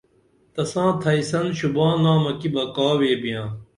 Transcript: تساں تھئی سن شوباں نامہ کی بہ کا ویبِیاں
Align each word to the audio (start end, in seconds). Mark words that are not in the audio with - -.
تساں 0.53 0.91
تھئی 1.01 1.21
سن 1.29 1.45
شوباں 1.57 1.93
نامہ 2.03 2.31
کی 2.39 2.47
بہ 2.53 2.63
کا 2.75 2.89
ویبِیاں 2.99 3.45